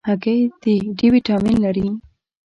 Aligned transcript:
هګۍ 0.09 0.39
د 0.61 0.63
D 0.97 0.99
ویټامین 1.13 1.57
لري. 1.65 1.87